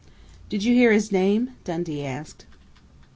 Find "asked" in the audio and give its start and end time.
2.03-2.47